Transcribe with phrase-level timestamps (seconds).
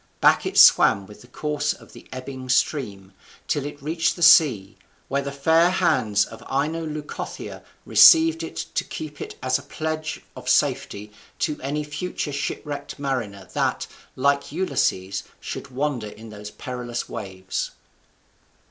[0.19, 3.13] Back it swam with the course of the ebbing stream
[3.47, 4.75] till it reached the sea,
[5.09, 10.23] where the fair hands of Ino Leucothea received it to keep it as a pledge
[10.35, 13.85] of safety to any future shipwrecked mariner that,
[14.15, 17.69] like Ulysses, should wander in those perilous waves.